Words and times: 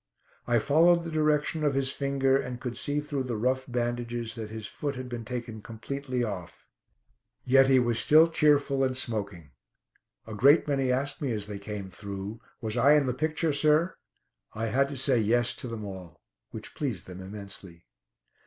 I 0.47 0.57
followed 0.57 1.03
the 1.03 1.11
direction 1.11 1.63
of 1.63 1.75
his 1.75 1.91
finger, 1.91 2.35
and 2.35 2.59
could 2.59 2.75
see 2.75 3.01
through 3.01 3.21
the 3.25 3.37
rough 3.37 3.65
bandages 3.67 4.33
that 4.33 4.49
his 4.49 4.65
foot 4.65 4.95
had 4.95 5.07
been 5.07 5.23
taken 5.23 5.61
completely 5.61 6.23
off. 6.23 6.67
Yet 7.45 7.67
he 7.67 7.77
was 7.77 7.99
still 7.99 8.27
cheerful, 8.27 8.83
and 8.83 8.97
smoking. 8.97 9.51
A 10.25 10.33
great 10.33 10.67
many 10.67 10.91
asked 10.91 11.21
me 11.21 11.31
as 11.33 11.45
they 11.45 11.59
came 11.59 11.91
through: 11.91 12.41
"Was 12.61 12.77
I 12.77 12.93
in 12.93 13.05
the 13.05 13.13
picture, 13.13 13.53
sir?" 13.53 13.93
I 14.53 14.65
had 14.73 14.89
to 14.89 14.97
say 14.97 15.19
"yes" 15.19 15.53
to 15.57 15.67
them 15.67 15.85
all, 15.85 16.19
which 16.49 16.73
pleased 16.73 17.05
them 17.05 17.21
immensely. 17.21 17.85